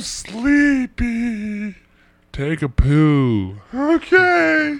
I'm 0.00 0.04
sleepy. 0.04 1.74
Take 2.32 2.62
a 2.62 2.70
poo. 2.70 3.56
Okay. 3.74 4.78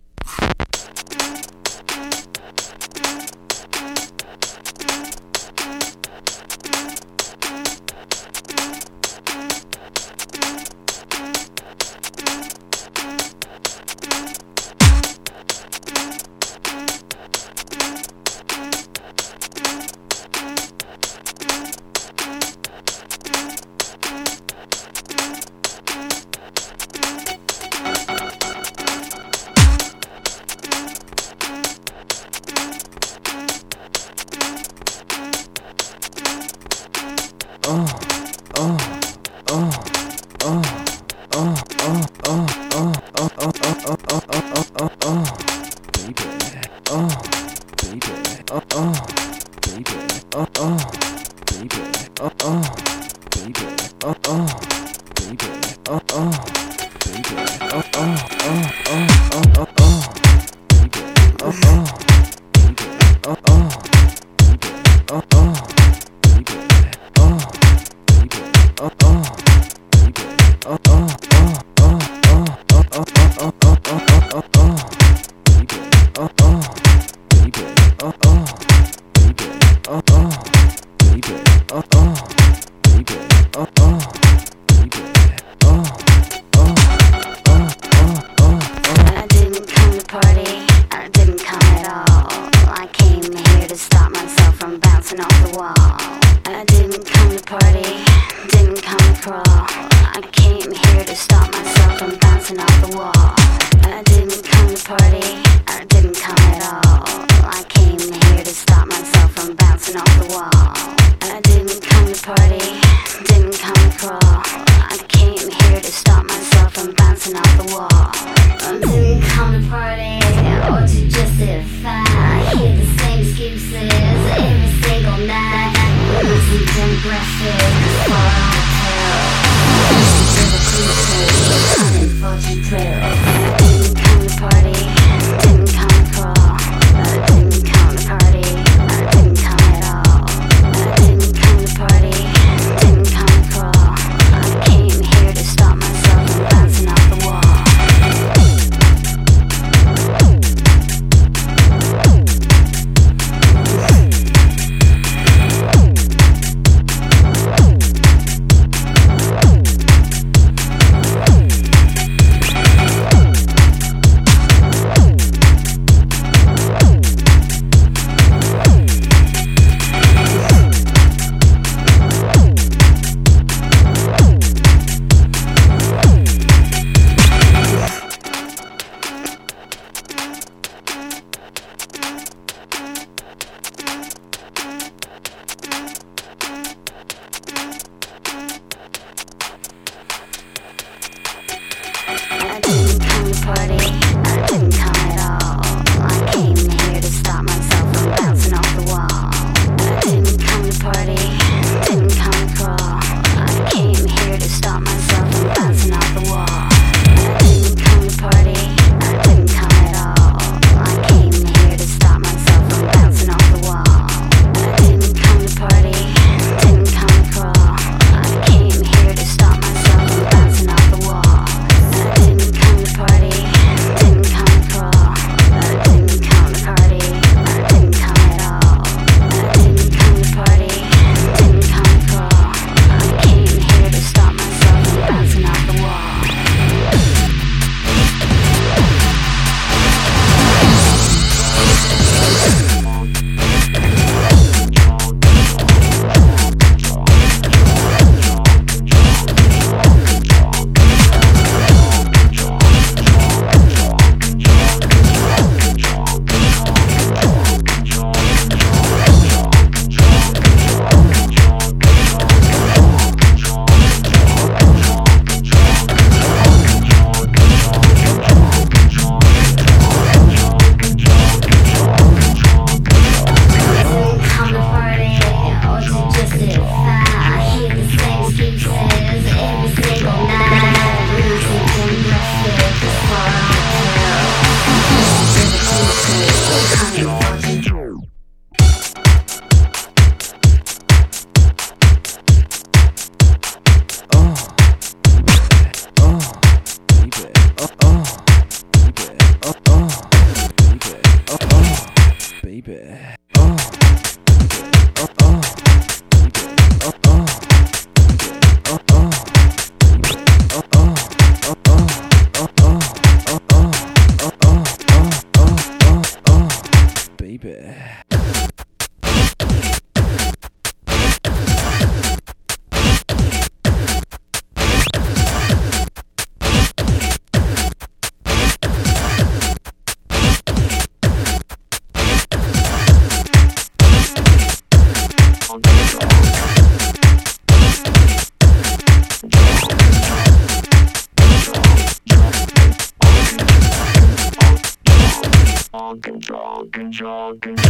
jogging. 347.01 347.70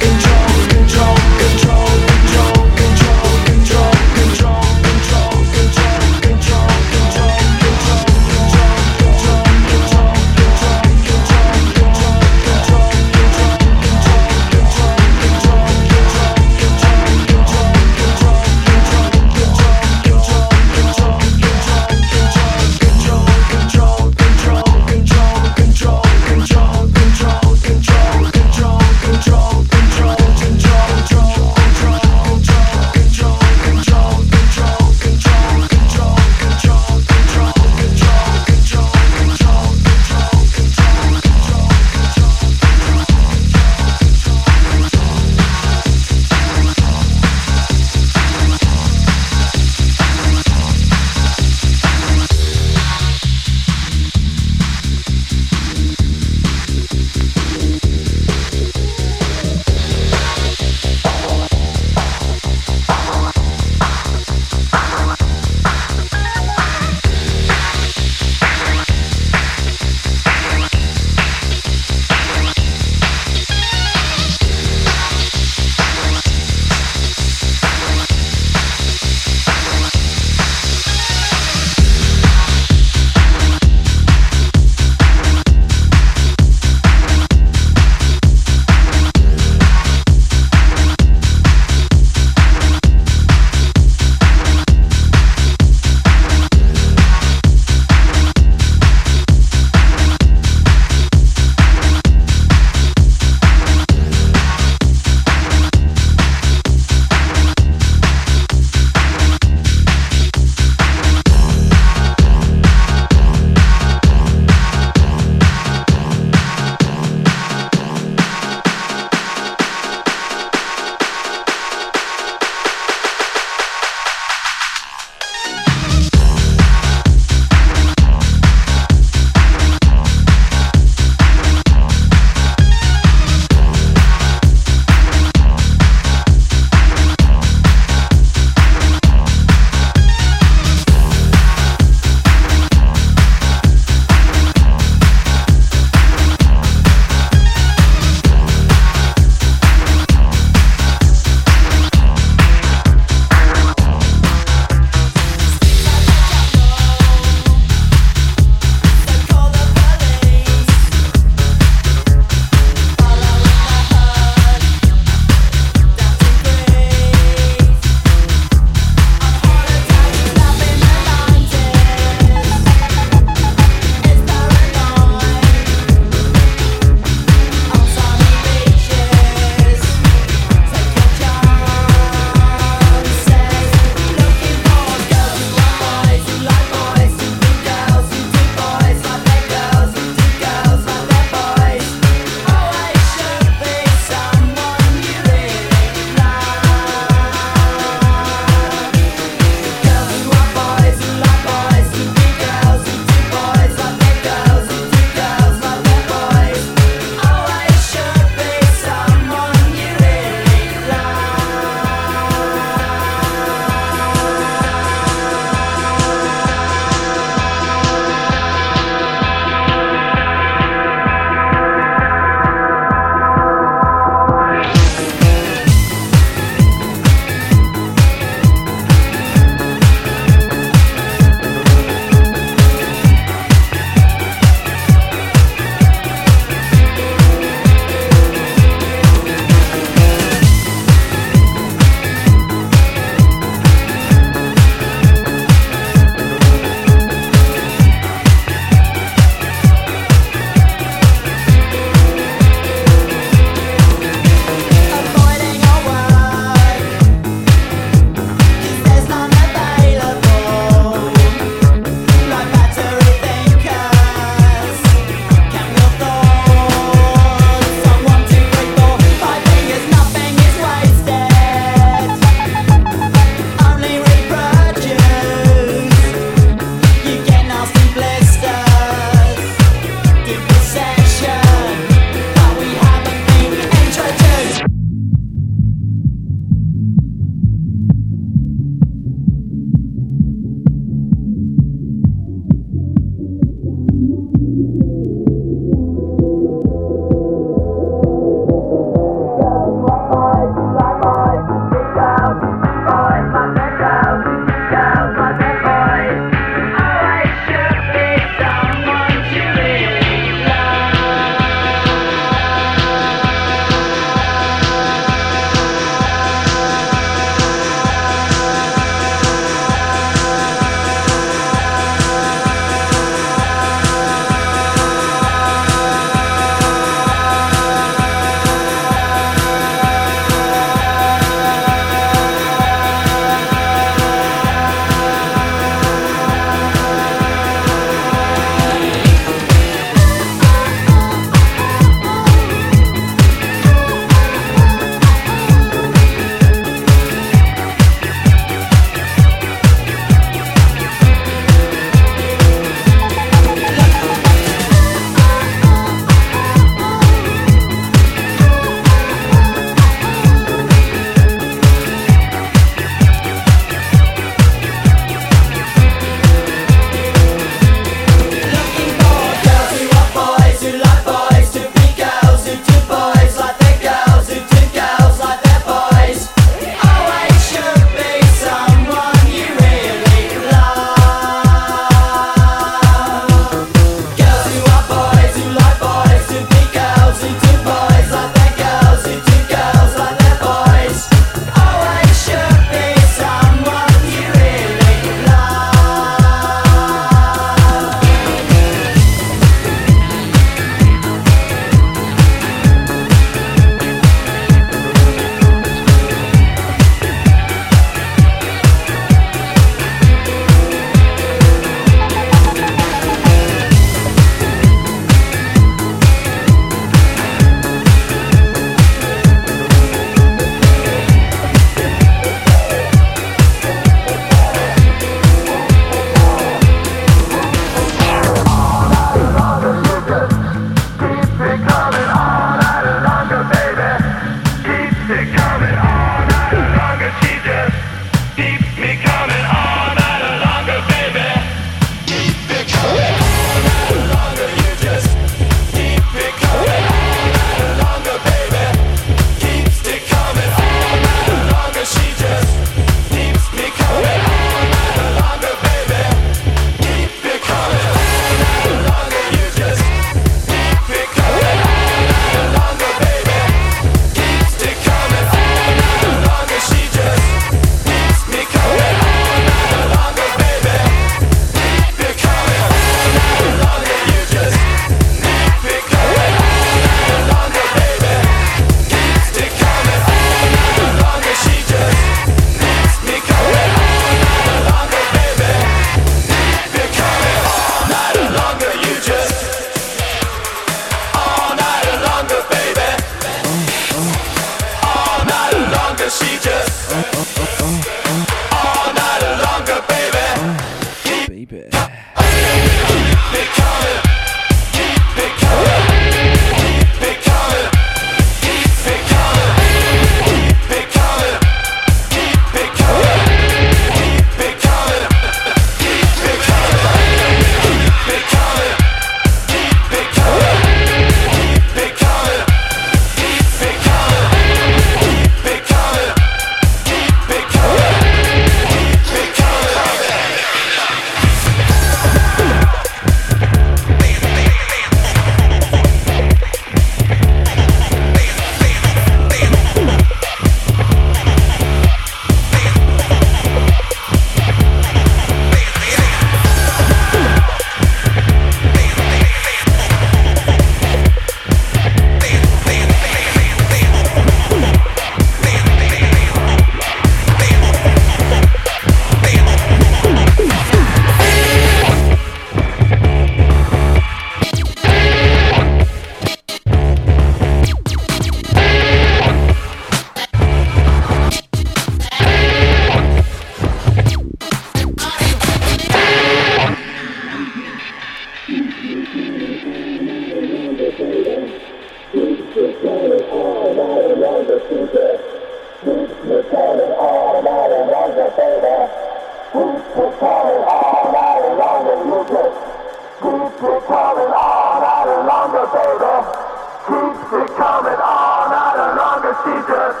she 599.44 599.56
just 599.72 600.00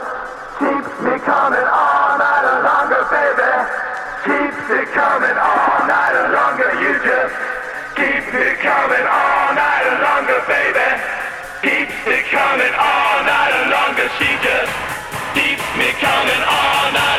keeps 0.60 0.92
me 1.00 1.14
coming 1.24 1.68
all 1.68 2.18
night 2.20 2.44
longer, 2.60 3.02
baby. 3.08 3.52
Keeps 4.26 4.60
me 4.68 4.80
coming 4.92 5.38
all 5.38 5.80
night 5.88 6.16
longer. 6.28 6.70
You 6.76 6.92
just 7.00 7.34
keep 7.96 8.24
me 8.36 8.46
coming 8.60 9.06
all 9.08 9.54
night 9.56 9.86
longer, 10.04 10.40
baby. 10.44 10.88
Keeps 11.64 11.96
me 12.04 12.18
coming 12.28 12.74
all 12.76 13.16
night 13.24 13.56
longer. 13.72 14.08
She 14.18 14.28
just 14.44 14.72
keeps 15.32 15.66
me 15.76 15.88
coming 16.00 16.42
all 16.44 16.92
night. 16.92 17.09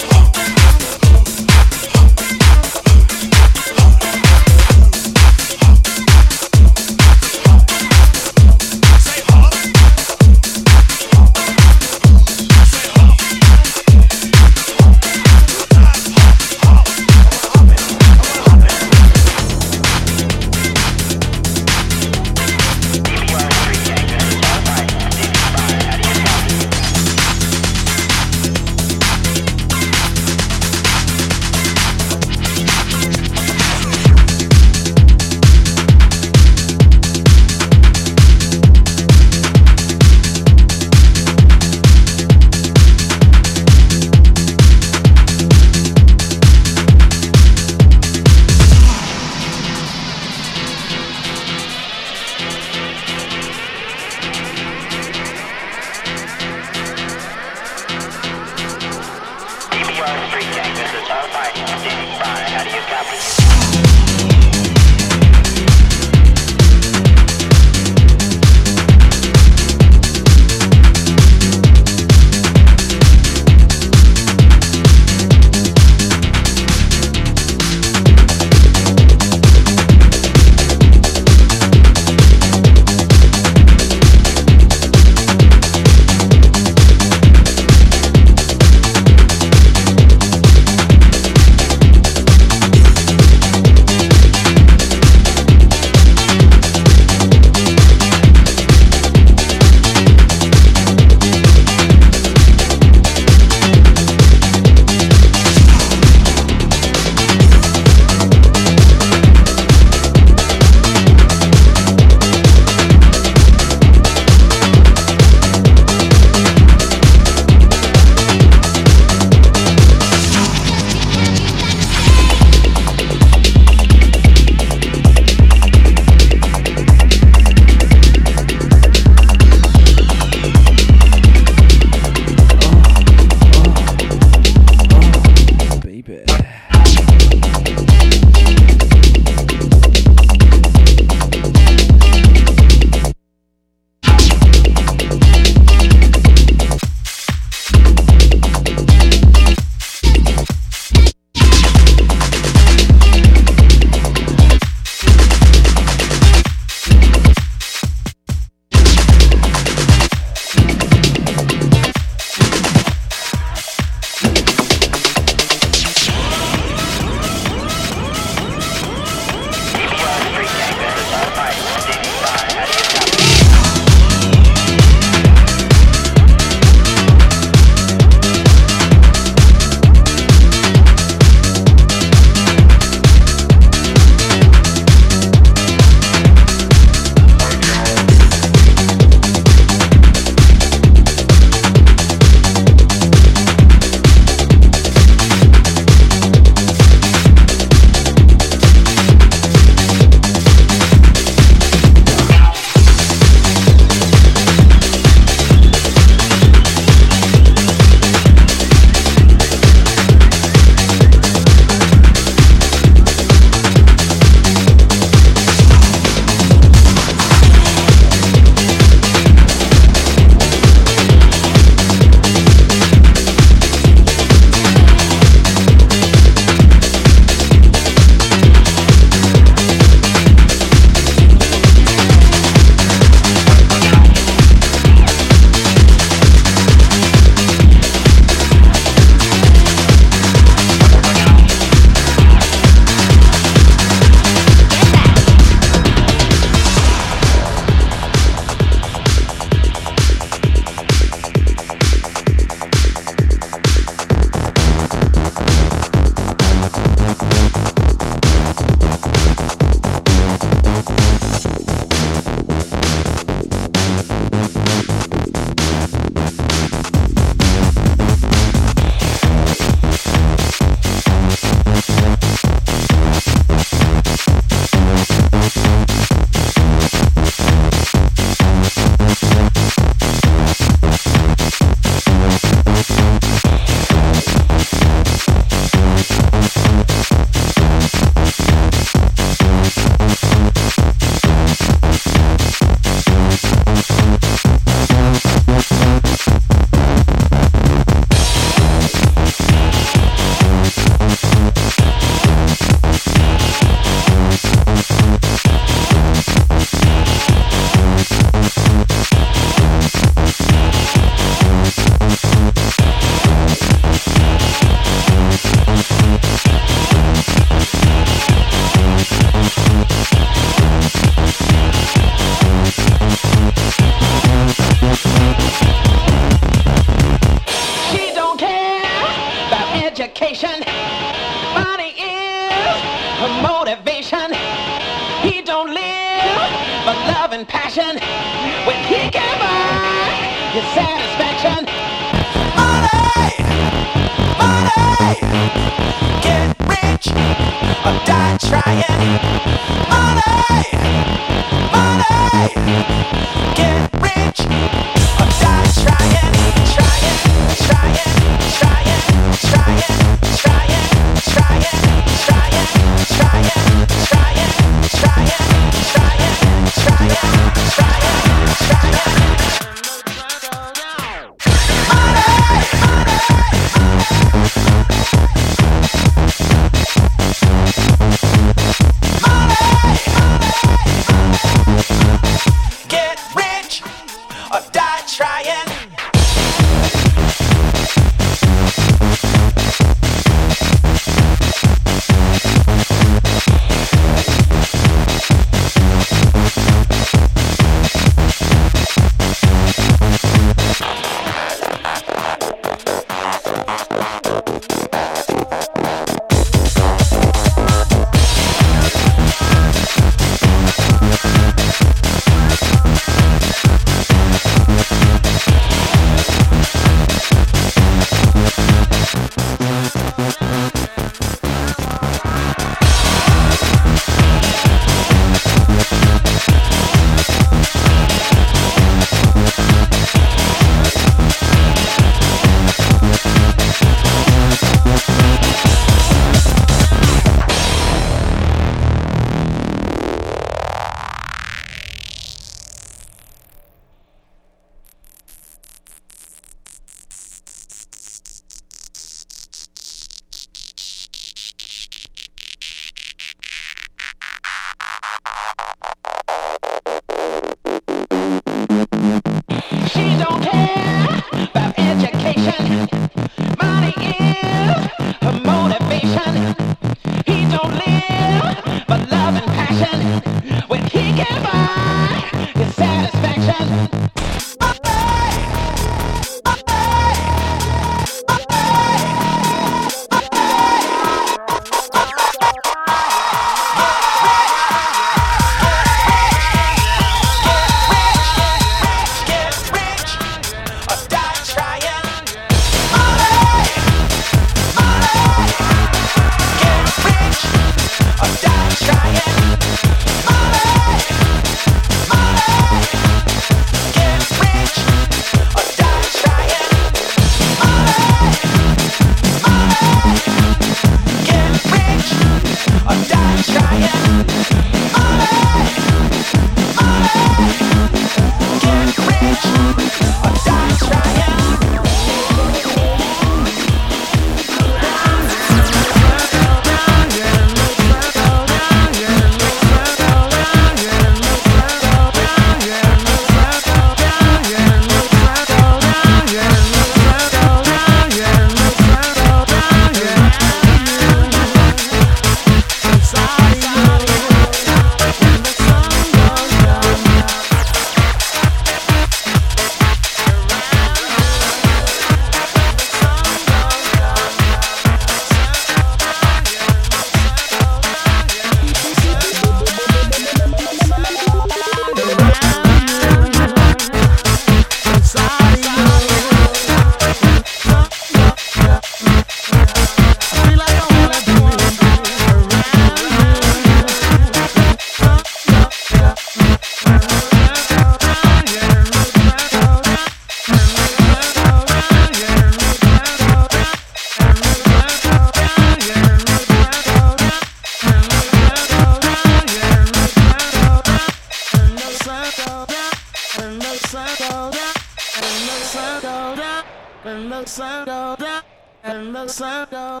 the 599.20 599.28
sun 599.28 599.68
goes 599.70 600.00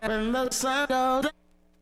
when 0.00 0.32
the 0.32 0.50
sun 0.50 0.86
goes 0.88 1.24
down, 1.24 1.32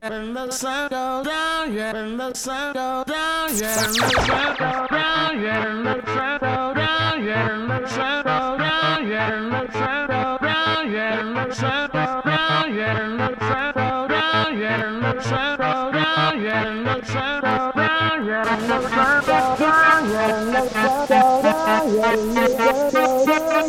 when 0.00 0.34
the 0.34 0.50
sun 0.50 0.90
goes 0.90 1.26
down, 1.26 1.72
yeah, 1.72 1.92
when 1.92 2.16
the 2.16 2.34
sun 2.34 2.74
goes 2.74 3.04
down, 3.04 3.56
yeah, 3.56 3.84
when 3.84 3.92
the 3.92 4.10
sun 4.10 4.58
goes 4.58 4.88
down, 4.90 5.42
yeah, 5.42 5.64
when 5.64 5.84
the 5.84 6.06
sun 6.06 6.40
goes 6.40 6.74
down, 6.74 7.24
yeah, 7.24 7.48
when 7.48 7.68
the 7.68 7.88
sun 7.88 8.24
goes 8.24 8.58
down, 8.58 9.08
yeah, 9.08 9.30
when 9.30 9.52
the 9.52 9.72
sun 9.72 10.06
goes 10.08 10.40
down, 10.40 10.92
yeah, 10.92 11.22
when 11.22 11.34
the 11.34 11.54
sun 11.54 11.90
goes 11.92 12.24
down, 12.24 12.74
yeah, 12.74 12.98
when 12.98 13.16
the 13.16 13.30
sun 13.30 13.76
goes 13.84 14.08
down, 14.10 14.58
yeah, 14.58 14.82
when 14.84 15.00
the 15.00 15.22
sun 15.22 15.56
goes 15.56 15.92
down, 15.94 16.42
yeah, 16.42 16.64
when 16.64 16.84
the 16.84 17.04
sun 17.04 17.40
goes 17.40 17.74
down, 17.74 18.26
yeah, 18.26 18.44
when 18.44 18.66
the 18.66 18.80
sun 18.88 19.22
goes 19.24 19.58
down, 19.58 20.10
yeah, 20.10 20.32
when 20.34 20.52
the 20.52 20.68
sun 20.68 20.98
goes 20.98 21.42
down, 21.42 21.94
yeah, 21.94 22.53
my 23.54 23.62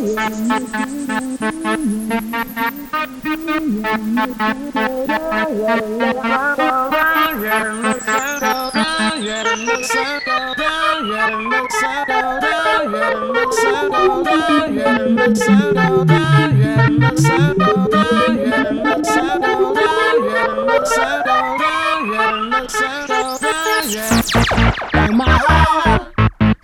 heart, 25.47 26.13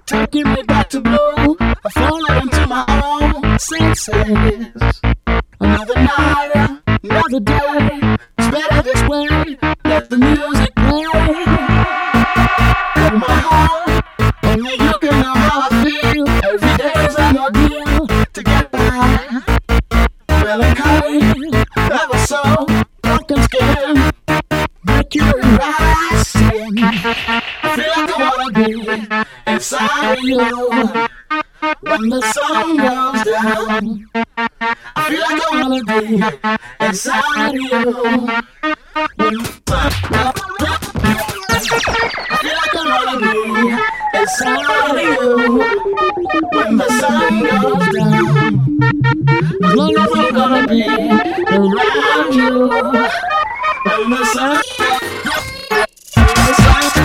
taking 0.07 0.51
me 0.51 0.63
back 0.63 0.89
to 0.89 1.01
blue. 1.01 1.57
I'm 2.41 2.50
senses. 3.61 5.01
Another 5.59 5.95
night, 5.95 6.79
another 7.03 7.39
day. 7.39 8.17
It's 8.37 8.49
better 8.49 8.81
this 8.81 9.01
way. 9.07 9.57
Let 9.85 10.09
the 10.09 10.17
music 10.17 10.73
play. 10.75 11.43
In 13.05 13.13
my 13.19 13.37
heart, 13.49 14.03
only 14.43 14.71
you 14.71 14.93
can 14.99 15.15
know 15.21 15.35
how 15.45 15.67
I 15.67 15.83
feel. 15.83 16.27
Every 16.49 16.77
day 16.77 17.05
is 17.05 17.15
an 17.15 17.37
ordeal 17.37 18.07
to 18.33 18.43
get 18.43 18.71
by. 18.71 19.41
Melancholy, 20.27 21.19
never 21.75 22.17
so 22.17 22.65
broken 23.03 23.43
skin. 23.43 24.11
Mercury 24.85 25.41
rising. 25.61 26.77
I 26.81 27.75
feel 27.75 27.91
like 27.95 28.11
I 28.11 28.21
wanna 28.37 28.51
be 28.57 29.53
inside 29.53 30.19
you 30.23 31.07
when 31.91 32.07
the 32.09 32.21
sun 32.21 32.77
goes 32.77 33.23
down. 33.25 34.07
I 34.95 35.09
feel 35.09 35.21
like 35.27 35.41
I 35.41 35.61
wanna 35.61 35.81
be 35.83 35.99
inside 36.85 37.53
you 37.53 37.79
when 39.17 39.35
the 39.37 39.51
sun 39.57 40.33
I 42.29 42.37
feel 42.41 42.55
like 42.61 42.75
I 42.75 42.83
wanna 42.93 43.15
be 43.25 43.35
inside 44.19 44.99
you 45.03 45.25
when 46.55 46.71
the 46.77 46.87
sun 47.01 47.33
goes 47.49 47.85
down. 47.97 48.35
As 49.63 49.73
long 49.75 49.93
as 49.97 50.11
I'm 50.15 50.29
gonna 50.33 50.61
be 50.67 50.81
around 51.57 52.33
you 52.33 52.51
when 53.85 54.09
the 54.09 54.23
sun. 54.33 54.61
the 56.47 56.53
sun 56.53 57.00